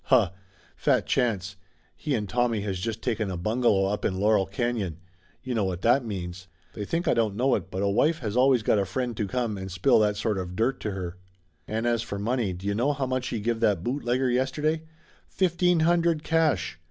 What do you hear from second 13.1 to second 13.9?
he give that